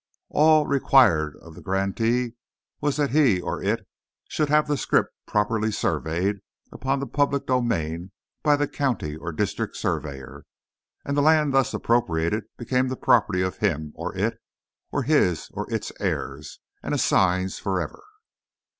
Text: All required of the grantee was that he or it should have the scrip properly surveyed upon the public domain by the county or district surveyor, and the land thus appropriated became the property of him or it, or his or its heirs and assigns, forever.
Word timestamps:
All 0.31 0.65
required 0.65 1.35
of 1.43 1.53
the 1.53 1.61
grantee 1.61 2.33
was 2.81 2.95
that 2.97 3.11
he 3.11 3.39
or 3.39 3.61
it 3.61 3.85
should 4.29 4.49
have 4.49 4.67
the 4.67 4.75
scrip 4.75 5.05
properly 5.27 5.71
surveyed 5.71 6.37
upon 6.71 6.99
the 6.99 7.05
public 7.05 7.45
domain 7.45 8.11
by 8.41 8.55
the 8.55 8.67
county 8.67 9.15
or 9.15 9.31
district 9.31 9.75
surveyor, 9.77 10.45
and 11.05 11.15
the 11.15 11.21
land 11.21 11.53
thus 11.53 11.71
appropriated 11.71 12.45
became 12.57 12.87
the 12.87 12.97
property 12.97 13.43
of 13.43 13.57
him 13.57 13.93
or 13.95 14.17
it, 14.17 14.39
or 14.91 15.03
his 15.03 15.51
or 15.53 15.71
its 15.71 15.91
heirs 15.99 16.59
and 16.81 16.95
assigns, 16.95 17.59
forever. 17.59 18.03